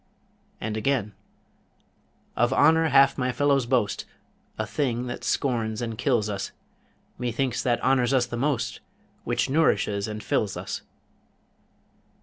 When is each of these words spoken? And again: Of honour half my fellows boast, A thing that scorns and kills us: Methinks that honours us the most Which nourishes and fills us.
And 0.59 0.77
again: 0.77 1.13
Of 2.35 2.51
honour 2.51 2.87
half 2.87 3.19
my 3.19 3.31
fellows 3.31 3.67
boast, 3.67 4.05
A 4.57 4.65
thing 4.65 5.05
that 5.05 5.23
scorns 5.23 5.79
and 5.79 5.95
kills 5.95 6.27
us: 6.27 6.51
Methinks 7.19 7.61
that 7.61 7.79
honours 7.83 8.11
us 8.11 8.25
the 8.25 8.35
most 8.35 8.79
Which 9.25 9.47
nourishes 9.47 10.07
and 10.07 10.23
fills 10.23 10.57
us. 10.57 10.81